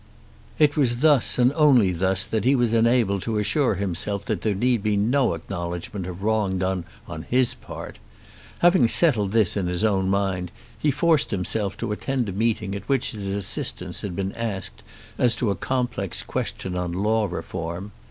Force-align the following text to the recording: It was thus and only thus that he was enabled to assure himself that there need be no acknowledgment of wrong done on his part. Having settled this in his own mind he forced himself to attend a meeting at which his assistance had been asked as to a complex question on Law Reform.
It 0.57 0.75
was 0.75 1.01
thus 1.01 1.37
and 1.37 1.53
only 1.53 1.91
thus 1.91 2.25
that 2.25 2.43
he 2.43 2.55
was 2.55 2.73
enabled 2.73 3.21
to 3.21 3.37
assure 3.37 3.75
himself 3.75 4.25
that 4.25 4.41
there 4.41 4.55
need 4.55 4.81
be 4.81 4.97
no 4.97 5.35
acknowledgment 5.35 6.07
of 6.07 6.23
wrong 6.23 6.57
done 6.57 6.85
on 7.07 7.21
his 7.29 7.53
part. 7.53 7.99
Having 8.61 8.87
settled 8.87 9.31
this 9.31 9.55
in 9.55 9.67
his 9.67 9.83
own 9.83 10.09
mind 10.09 10.49
he 10.75 10.89
forced 10.89 11.29
himself 11.29 11.77
to 11.77 11.91
attend 11.91 12.29
a 12.29 12.33
meeting 12.33 12.73
at 12.73 12.89
which 12.89 13.11
his 13.11 13.27
assistance 13.27 14.01
had 14.01 14.15
been 14.15 14.31
asked 14.31 14.81
as 15.19 15.35
to 15.35 15.51
a 15.51 15.55
complex 15.55 16.23
question 16.23 16.75
on 16.75 16.93
Law 16.93 17.27
Reform. 17.29 17.91